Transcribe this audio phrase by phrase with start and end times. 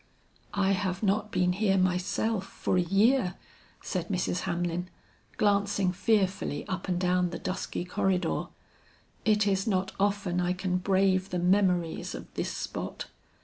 [0.55, 3.35] "I have not been here, myself, for a year,"
[3.83, 4.39] said Mrs.
[4.49, 4.89] Hamlin,
[5.37, 8.45] glancing fearfully up and down the dusky corridor.
[9.25, 13.09] "It is not often I can brave the memories of this spot."